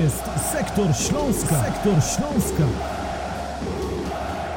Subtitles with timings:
[0.00, 1.64] jest Sektor Śląska.
[1.64, 2.66] Sektor Śląska.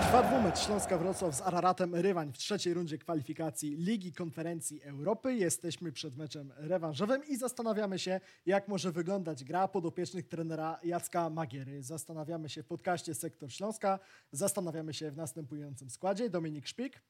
[0.02, 5.36] Trwa dwumecz Śląska Wrocław z Araratem Rywań w trzeciej rundzie kwalifikacji Ligi Konferencji Europy.
[5.36, 11.84] Jesteśmy przed meczem rewanżowym i zastanawiamy się, jak może wyglądać gra podopiecznych trenera Jacka Magiery.
[11.84, 14.00] Zastanawiamy się w podcaście Sektor Śląska,
[14.32, 16.30] zastanawiamy się w następującym składzie.
[16.30, 17.02] Dominik Szpik,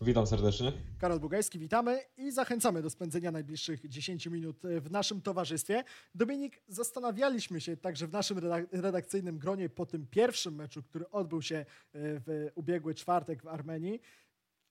[0.00, 0.72] Witam serdecznie.
[0.98, 5.84] Karol Bugajski, witamy i zachęcamy do spędzenia najbliższych 10 minut w naszym towarzystwie.
[6.14, 11.42] Dominik, zastanawialiśmy się także w naszym redak- redakcyjnym gronie po tym pierwszym meczu, który odbył
[11.42, 14.00] się e, w ubiegły czwartek w Armenii,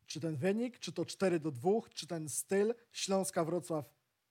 [0.06, 3.84] czy ten wynik, czy to 4 do 2, czy ten styl Śląska-Wrocław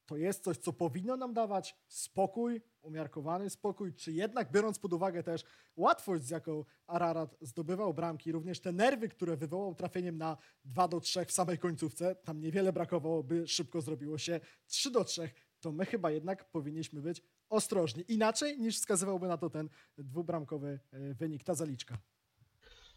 [0.06, 5.22] to jest coś, co powinno nam dawać spokój, umiarkowany spokój, czy jednak biorąc pod uwagę
[5.22, 5.44] też
[5.76, 11.00] łatwość, z jaką Ararat zdobywał bramki, również te nerwy, które wywołał trafieniem na 2 do
[11.00, 15.72] 3 w samej końcówce, tam niewiele brakowało, by szybko zrobiło się 3 do 3, to
[15.72, 18.04] my chyba jednak powinniśmy być ostrożni.
[18.08, 21.98] Inaczej niż wskazywałby na to ten dwubramkowy e, wynik, ta zaliczka.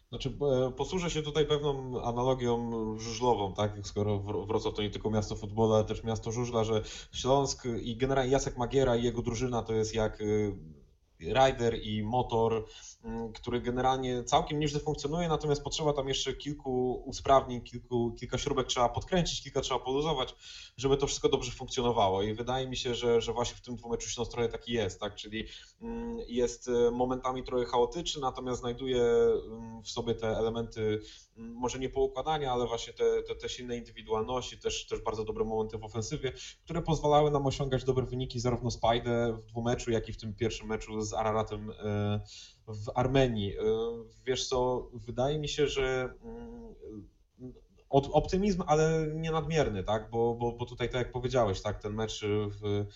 [0.08, 3.72] Znaczy, e, posłużę się tutaj pewną analogią żużlową, tak?
[3.86, 7.96] Skoro Wr- Wrocław to nie tylko miasto futbolu, ale też miasto żużla, że Śląsk i
[7.96, 10.56] generalnie Jacek Magiera i jego drużyna to jest jak y,
[11.20, 12.64] rider i motor,
[13.04, 18.66] mm, który generalnie całkiem nieźle funkcjonuje, natomiast potrzeba tam jeszcze kilku usprawnień, kilku, kilka śrubek
[18.66, 20.34] trzeba podkręcić, kilka trzeba poluzować,
[20.76, 22.22] żeby to wszystko dobrze funkcjonowało.
[22.22, 25.14] I wydaje mi się, że, że właśnie w tym dwumeczu Śląsk trochę taki jest, tak?
[25.14, 25.44] Czyli
[25.82, 31.00] mm, jest e, momentami trochę chaotyczny, natomiast znajduje mm, w sobie te elementy,
[31.38, 35.78] może nie poukładania, ale właśnie te, te, te silne indywidualności, też, też bardzo dobre momenty
[35.78, 36.32] w ofensywie,
[36.64, 40.34] które pozwalały nam osiągać dobre wyniki zarówno z Pajdę w dwumeczu, jak i w tym
[40.34, 42.20] pierwszym meczu z Araratem e,
[42.68, 43.58] w Armenii.
[43.58, 43.62] E,
[44.26, 46.74] Wiesz co, wydaje mi się, że mm,
[47.90, 50.10] od- optymizm, ale nie nadmierny, tak?
[50.10, 52.86] Bo, bo, bo tutaj, tak jak powiedziałeś, tak, ten mecz w,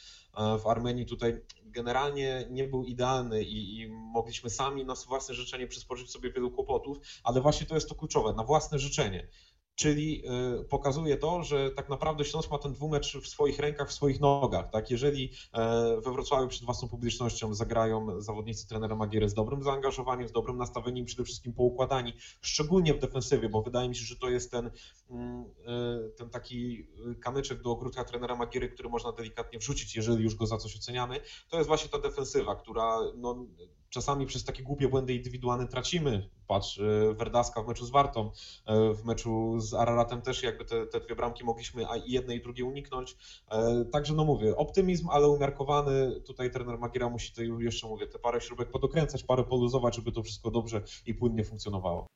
[0.63, 6.11] w Armenii tutaj generalnie nie był idealny i, i mogliśmy sami na własne życzenie przysporzyć
[6.11, 9.29] sobie wielu kłopotów, ale właśnie to jest to kluczowe, na własne życzenie.
[9.75, 10.23] Czyli
[10.61, 14.21] y, pokazuje to, że tak naprawdę Śląsk ma ten dwumecz w swoich rękach, w swoich
[14.21, 14.71] nogach.
[14.71, 14.91] Tak?
[14.91, 20.33] Jeżeli e, we Wrocławiu przed własną publicznością zagrają zawodnicy trenera Magiery z dobrym zaangażowaniem, z
[20.33, 24.51] dobrym nastawieniem, przede wszystkim poukładani, szczególnie w defensywie, bo wydaje mi się, że to jest
[24.51, 24.71] ten,
[25.11, 26.87] mm, e, ten taki
[27.21, 31.21] kamyczek do ogródka trenera Magiery, który można delikatnie wrzucić, jeżeli już go za coś oceniamy.
[31.49, 33.47] To jest właśnie ta defensywa, która no,
[33.93, 36.29] czasami przez takie głupie błędy indywidualne tracimy.
[36.47, 38.31] Patrz, e, Werdaska w meczu z Wartą,
[38.67, 42.43] e, w meczu z Araratem też jakby te, te dwie bramki mogliśmy i jednej i
[42.43, 43.17] drugiej uniknąć.
[43.51, 46.21] E, Także no mówię, optymizm, ale umiarkowany.
[46.21, 50.23] Tutaj trener Magiera musi tutaj jeszcze mówię, te parę śrubek podokręcać, parę poluzować, żeby to
[50.23, 52.07] wszystko dobrze i płynnie funkcjonowało.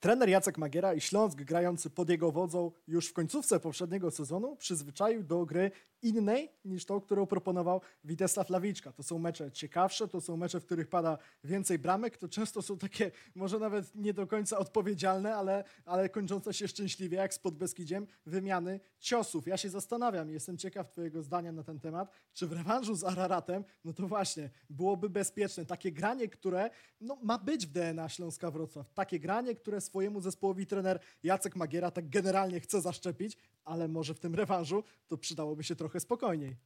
[0.00, 5.22] Trener Jacek Magiera i Śląsk grający pod jego wodzą już w końcówce poprzedniego sezonu przyzwyczaił
[5.22, 5.70] do gry
[6.02, 8.92] innej niż tą, którą proponował Witesław Lawiczka.
[8.92, 12.78] To są mecze ciekawsze, to są mecze, w których pada więcej bramek, to często są
[12.78, 18.06] takie może nawet nie do końca odpowiedzialne, ale, ale kończące się szczęśliwie, jak z Podbeskidziem,
[18.26, 19.46] wymiany ciosów.
[19.46, 23.64] Ja się zastanawiam, jestem ciekaw twojego zdania na ten temat, czy w rewanżu z Araratem,
[23.84, 25.66] no to właśnie, byłoby bezpieczne.
[25.66, 26.70] Takie granie, które
[27.00, 28.90] no, ma być w DNA Śląska Wrocław.
[28.94, 34.20] Takie granie, które swojemu zespołowi trener Jacek Magiera tak generalnie chce zaszczepić, ale może w
[34.20, 36.56] tym rewanżu to przydałoby się trochę spokojniej.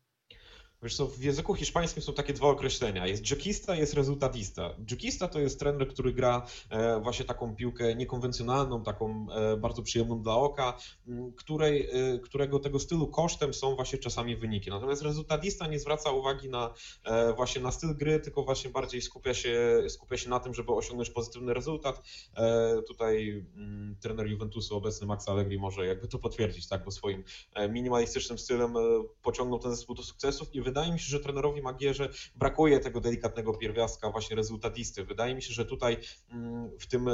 [0.83, 3.07] Wiesz co, w języku hiszpańskim są takie dwa określenia.
[3.07, 4.75] Jest jokista, jest rezultatista.
[4.91, 10.23] Jokista to jest trener, który gra e, właśnie taką piłkę niekonwencjonalną, taką e, bardzo przyjemną
[10.23, 10.79] dla oka,
[11.37, 14.71] której, e, którego tego stylu kosztem są właśnie czasami wyniki.
[14.71, 16.75] Natomiast rezultatista nie zwraca uwagi na
[17.37, 21.11] właśnie na styl gry, tylko właśnie bardziej skupia się, skupia się na tym, żeby osiągnąć
[21.11, 22.03] pozytywny rezultat.
[22.87, 27.25] Tutaj mm, trener Juventusu obecny Max Allegri może jakby to potwierdzić, tak, bo swoim
[27.69, 28.75] minimalistycznym stylem
[29.23, 33.55] pociągnął ten zespół do sukcesów i wydaje mi się, że trenerowi Magierze brakuje tego delikatnego
[33.55, 35.05] pierwiastka właśnie rezultatisty.
[35.05, 35.97] Wydaje mi się, że tutaj
[36.31, 37.13] mm, w tym e,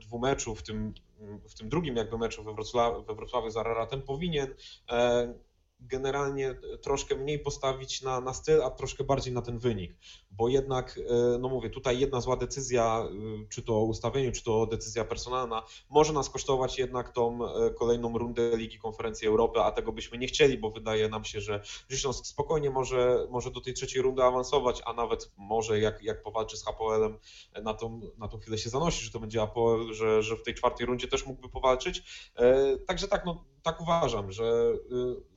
[0.00, 4.02] dwumeczu, w tym, mm, w tym drugim jakby meczu we Wrocławiu, we Wrocławiu z Araratem
[4.02, 4.54] powinien
[4.90, 5.34] e,
[5.80, 9.96] generalnie troszkę mniej postawić na, na styl, a troszkę bardziej na ten wynik,
[10.30, 14.44] bo jednak, e, no mówię, tutaj jedna zła decyzja, e, czy to o ustawieniu, czy
[14.44, 19.70] to decyzja personalna, może nas kosztować jednak tą e, kolejną rundę Ligi Konferencji Europy, a
[19.70, 23.74] tego byśmy nie chcieli, bo wydaje nam się, że Śląsk spokojnie może, może do tej
[23.74, 27.18] trzeciej rundy awansować, a nawet może jak, jak powalczy z Hapoelem
[27.62, 30.54] na tą, na tą chwilę się zanosi, że to będzie Apoel, że, że w tej
[30.54, 32.02] czwartej rundzie też mógłby powalczyć.
[32.36, 34.72] E, Także tak, no, tak uważam, że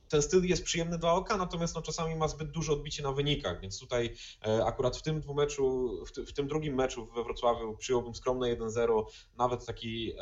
[0.08, 3.60] ten styl jest przyjemny dla oka, natomiast no, czasami ma zbyt duże odbicie na wynikach,
[3.60, 4.14] więc tutaj
[4.46, 9.04] e, akurat w tym dwumeczu, w, w tym drugim meczu we Wrocławiu przyjąłbym skromne 1-0,
[9.38, 10.12] nawet taki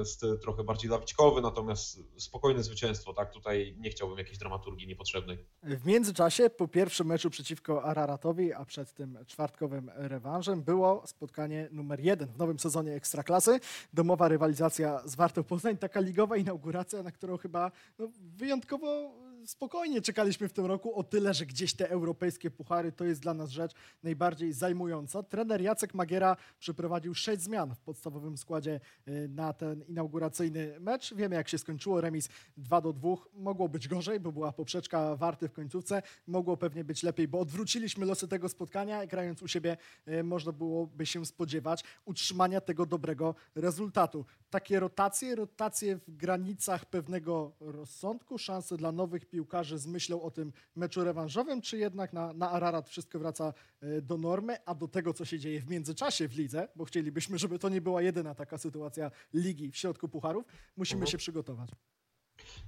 [0.00, 5.46] e, styl trochę bardziej lawiczkowy, natomiast spokojne zwycięstwo, tak, tutaj nie chciałbym jakiejś dramaturgii niepotrzebnej.
[5.62, 12.00] W międzyczasie po pierwszym meczu przeciwko Araratowi, a przed tym czwartkowym rewanżem było spotkanie numer
[12.00, 13.60] jeden w nowym sezonie Ekstraklasy,
[13.92, 19.12] domowa rywalizacja z Wartą Poznań, taka ligowa inauguracja, na którą chyba no, wyjątkowo
[19.46, 23.34] spokojnie czekaliśmy w tym roku, o tyle, że gdzieś te europejskie puchary to jest dla
[23.34, 23.72] nas rzecz
[24.02, 25.22] najbardziej zajmująca.
[25.22, 31.14] Trener Jacek Magiera przeprowadził sześć zmian w podstawowym składzie y, na ten inauguracyjny mecz.
[31.14, 32.00] Wiemy, jak się skończyło.
[32.00, 33.08] Remis 2 do 2.
[33.34, 36.02] Mogło być gorzej, bo była poprzeczka warty w końcówce.
[36.26, 39.06] Mogło pewnie być lepiej, bo odwróciliśmy losy tego spotkania.
[39.06, 39.76] Grając u siebie,
[40.08, 44.24] y, można byłoby się spodziewać utrzymania tego dobrego rezultatu.
[44.50, 50.52] Takie rotacje, rotacje w granicach pewnego rozsądku, szanse dla nowych piłkarzy z myślą o tym
[50.76, 55.14] meczu rewanżowym, czy jednak na, na Ararat wszystko wraca e, do normy, a do tego,
[55.14, 58.58] co się dzieje w międzyczasie w lidze, bo chcielibyśmy, żeby to nie była jedyna taka
[58.58, 60.44] sytuacja ligi w środku pucharów,
[60.76, 61.10] musimy mhm.
[61.10, 61.70] się przygotować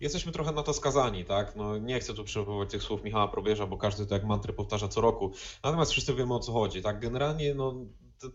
[0.00, 1.56] jesteśmy trochę na to skazani, tak?
[1.56, 4.88] No, nie chcę tu przywoływać tych słów Michała Probierza, bo każdy to jak mantry powtarza
[4.88, 5.32] co roku.
[5.64, 7.00] Natomiast wszyscy wiemy o co chodzi, tak?
[7.00, 7.74] Generalnie no,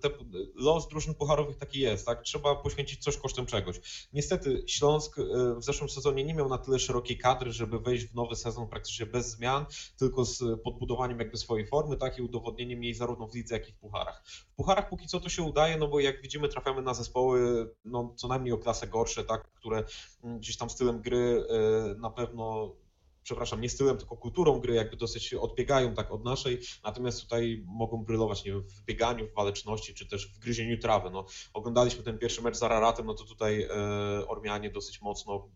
[0.01, 0.09] te,
[0.55, 2.21] los drużyn pucharowych taki jest, tak?
[2.21, 4.07] Trzeba poświęcić coś kosztem czegoś.
[4.13, 5.23] Niestety Śląsk e,
[5.55, 9.05] w zeszłym sezonie nie miał na tyle szerokiej kadry, żeby wejść w nowy sezon praktycznie
[9.05, 9.65] bez zmian,
[9.97, 13.71] tylko z podbudowaniem jakby swojej formy, tak i udowodnieniem jej zarówno w lidze, jak i
[13.71, 14.23] w pucharach.
[14.25, 18.13] W pucharach póki co to się udaje, no bo jak widzimy trafiamy na zespoły no
[18.15, 19.83] co najmniej o klasę gorsze, tak, które
[20.23, 22.75] mm, gdzieś tam stylem gry e, na pewno
[23.23, 28.05] przepraszam, nie stylem, tylko kulturą gry, jakby dosyć odbiegają tak od naszej, natomiast tutaj mogą
[28.05, 31.09] brylować, nie wiem, w bieganiu, w waleczności, czy też w gryzieniu trawy.
[31.09, 35.49] No, oglądaliśmy ten pierwszy mecz z Araratem, no to tutaj e, Ormianie dosyć mocno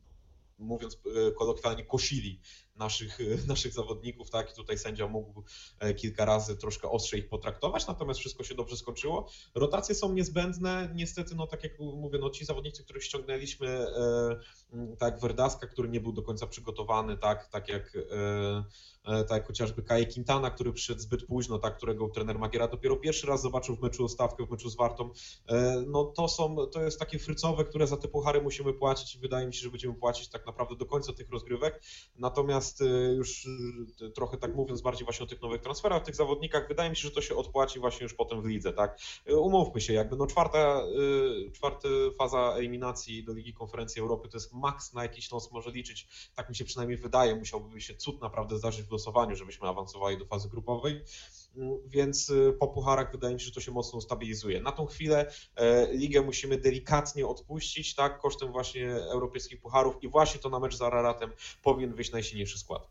[0.60, 2.39] mówiąc e, kolokwialnie, kosili
[2.75, 4.52] naszych, naszych zawodników, tak?
[4.52, 5.44] I tutaj sędzia mógł
[5.80, 9.30] e, kilka razy troszkę ostrzej ich potraktować, natomiast wszystko się dobrze skończyło.
[9.56, 15.20] Rotacje są niezbędne, niestety, no tak jak mówię, no ci zawodnicy, których ściągnęliśmy, e, tak
[15.20, 17.94] Werdaska, który nie był do końca przygotowany, tak, tak jak
[19.04, 23.28] tak jak chociażby Kaje Quintana, który przyszedł zbyt późno, tak, którego trener Magiera dopiero pierwszy
[23.28, 25.10] raz zobaczył w meczu o stawkę, w meczu z Wartą,
[25.88, 29.48] no to są, to jest takie frycowe, które za te puchary musimy płacić i wydaje
[29.48, 31.84] mi się, że będziemy płacić tak naprawdę do końca tych rozgrywek,
[32.16, 33.45] natomiast Natomiast y, już
[34.01, 37.01] y, trochę tak mówiąc bardziej właśnie o tych nowych transferach, tych zawodnikach, wydaje mi się,
[37.01, 39.00] że to się odpłaci właśnie już potem w lidze, tak?
[39.30, 40.83] Y, umówmy się, jakby no czwarta,
[41.54, 41.88] czwarta
[42.18, 46.50] faza eliminacji do Ligi Konferencji Europy to jest maks, na jaki Śląsk może liczyć, tak
[46.50, 50.50] mi się przynajmniej wydaje, musiałby się cud naprawdę zdarzyć w losowaniu, żebyśmy awansowali do fazy
[50.50, 51.01] grupowej
[51.88, 54.62] więc po pucharach wydaje mi się, że to się mocno stabilizuje.
[54.62, 60.39] Na tą chwilę e, ligę musimy delikatnie odpuścić, tak, kosztem właśnie europejskich pucharów i właśnie
[60.39, 61.31] to na mecz z Araratem
[61.63, 62.88] powinien wyjść najsilniejszy skład.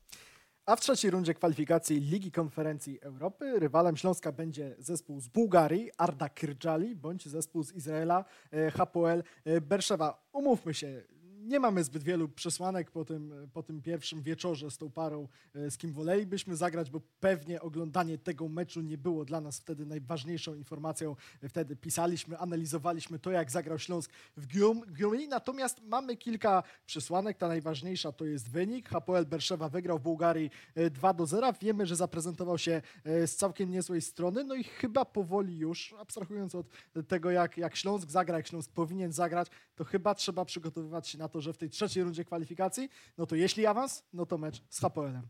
[0.67, 6.29] A w trzeciej rundzie kwalifikacji Ligi Konferencji Europy rywalem Śląska będzie zespół z Bułgarii, Arda
[6.29, 10.29] Kyrджali, bądź zespół z Izraela, e, Hapoel e, Berszewa.
[10.32, 11.03] Umówmy się,
[11.42, 15.70] nie mamy zbyt wielu przesłanek po tym, po tym pierwszym wieczorze z tą parą, e,
[15.70, 20.54] z kim wolelibyśmy zagrać, bo pewnie oglądanie tego meczu nie było dla nas wtedy najważniejszą
[20.54, 21.16] informacją.
[21.48, 24.46] Wtedy pisaliśmy, analizowaliśmy to, jak zagrał Śląsk w
[24.92, 27.36] Giumri, natomiast mamy kilka przesłanek.
[27.36, 28.88] Ta najważniejsza to jest wynik.
[28.88, 30.50] Hapoel Berszewa wygrał w Bułgarii
[30.90, 31.52] 2 e, do 0.
[31.60, 36.54] Wiemy, że zaprezentował się e, z całkiem niezłej strony, no i chyba powoli już, abstrahując
[36.54, 36.66] od
[37.08, 41.28] tego, jak, jak Śląsk zagra, jak Śląsk powinien zagrać, to chyba trzeba przygotowywać się na
[41.32, 42.88] to, że w tej trzeciej rundzie kwalifikacji,
[43.19, 45.29] no to jeśli awans, no to mecz z HPL-em.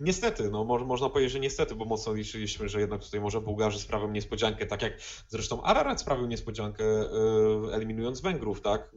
[0.00, 3.80] Niestety, no mo można powiedzieć, że niestety, bo mocno liczyliśmy, że jednak tutaj może Bułgarzy
[3.80, 4.92] sprawią niespodziankę, tak jak
[5.28, 8.92] zresztą Ararat sprawił niespodziankę yy, eliminując Węgrów, tak?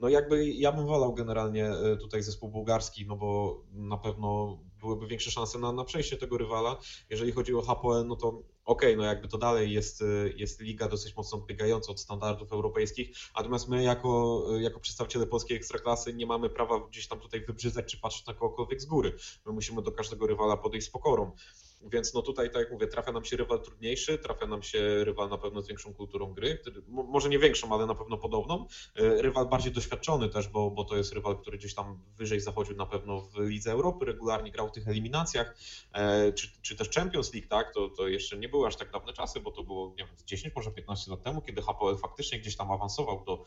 [0.00, 5.06] No jakby ja bym wolał generalnie e, tutaj zespół bułgarski, no bo na pewno byłyby
[5.06, 6.76] większe szanse na, na przejście tego rywala.
[7.10, 10.04] Jeżeli chodzi o HPL, no to okej, okay, no jakby to dalej jest, e,
[10.36, 15.56] jest liga dosyć mocno odbiegająca od standardów europejskich, natomiast my jako, e, jako przedstawiciele polskiej
[15.56, 19.16] ekstraklasy nie mamy prawa gdzieś tam tutaj wybrzydzać czy patrzeć na kogokolwiek z góry.
[19.46, 21.32] My musimy do każdego rywala podejść z pokorą.
[21.80, 25.28] Więc no tutaj, tak jak mówię, trafia nam się rywal trudniejszy, trafia nam się rywal
[25.28, 28.66] na pewno z większą kulturą gry, może nie większą, ale na pewno podobną.
[28.96, 32.76] E, rywal bardziej doświadczony też, bo, bo to jest rywal, który gdzieś tam wyżej zachodził
[32.76, 35.56] na pewno w Lidze Europy, regularnie grał w tych eliminacjach,
[35.92, 37.74] e, czy, czy też Champions League, tak?
[37.74, 40.54] To, to jeszcze nie były aż tak dawne czasy, bo to było nie wiem, 10,
[40.54, 43.44] może 15 lat temu, kiedy HPL faktycznie gdzieś tam awansował do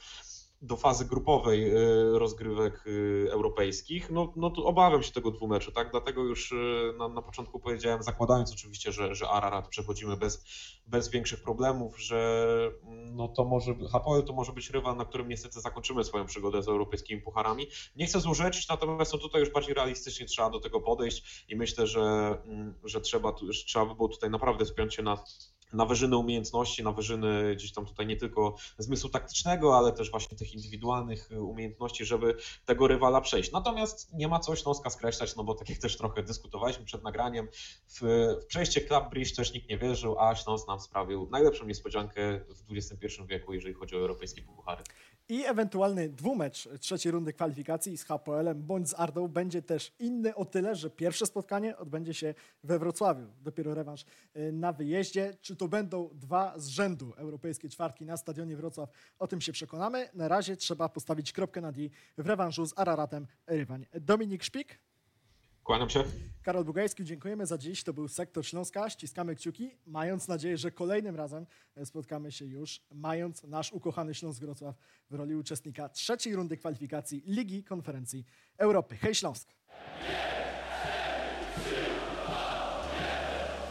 [0.61, 5.91] do fazy grupowej y, rozgrywek y, europejskich, no, no to obawiam się tego dwumeczu, tak?
[5.91, 10.45] Dlatego już y, na, na początku powiedziałem, zakładając oczywiście, że, że Ararat przechodzimy bez,
[10.87, 12.41] bez większych problemów, że
[13.11, 16.67] no to może, Hapoel to może być rywal, na którym niestety zakończymy swoją przygodę z
[16.67, 17.67] europejskimi pucharami.
[17.95, 21.87] Nie chcę złorzeczyć, natomiast no tutaj już bardziej realistycznie trzeba do tego podejść i myślę,
[21.87, 22.01] że,
[22.45, 25.23] mm, że trzeba, że trzeba by było tutaj naprawdę spiąć się na
[25.73, 30.37] na wyżyny umiejętności, na wyżyny gdzieś tam tutaj nie tylko zmysłu taktycznego, ale też właśnie
[30.37, 32.35] tych indywidualnych y, umiejętności, żeby
[32.65, 33.51] tego rywala przejść.
[33.51, 37.47] Natomiast nie ma co Śląska skreślać, no bo tak jak też trochę dyskutowaliśmy przed nagraniem,
[37.87, 38.01] w,
[38.41, 42.71] w przejście Club Bridge też nikt nie wierzył, a Śląsk nam sprawił najlepszą niespodziankę w
[42.71, 44.83] XXI wieku, jeżeli chodzi o europejskie puchary.
[45.31, 50.45] I ewentualny dwumecz trzeciej rundy kwalifikacji z HPL-em bądź z Ardą będzie też inny o
[50.45, 52.33] tyle, że pierwsze spotkanie odbędzie się
[52.63, 53.27] we Wrocławiu.
[53.41, 55.37] Dopiero rewanż y, na wyjeździe.
[55.41, 58.89] Czy to będą dwa z rzędu europejskie czwartki na stadionie Wrocław?
[59.19, 60.09] O tym się przekonamy.
[60.13, 63.85] Na razie trzeba postawić kropkę nad i w rewanżu z Araratem Rywań.
[63.93, 64.79] Dominik Szpik,
[65.63, 66.03] Kłaniam się.
[66.43, 67.83] Karol Bugajski, dziękujemy za dziś.
[67.83, 68.89] To był Sektor Śląska.
[68.89, 74.41] Ściskamy kciuki, mając nadzieję, że kolejnym razem e, spotkamy się już, mając nasz ukochany Śląsk
[74.41, 74.75] Wrocław
[75.09, 78.25] w roli uczestnika trzeciej rundy kwalifikacji Ligi Konferencji
[78.57, 78.95] Europy.
[78.95, 79.49] Hej Śląsk!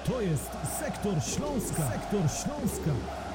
[0.06, 1.90] To jest Sektor Śląska.
[1.90, 3.29] Sektor Śląska.